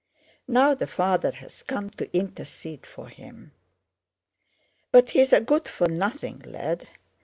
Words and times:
Now 0.47 0.73
the 0.73 0.87
father 0.87 1.29
has 1.29 1.61
come 1.61 1.91
to 1.91 2.11
intercede 2.11 2.87
for 2.87 3.07
him. 3.07 3.51
But 4.91 5.11
he's 5.11 5.31
a 5.31 5.39
good 5.41 5.67
for 5.67 5.87
nothing 5.87 6.39
lad! 6.39 6.87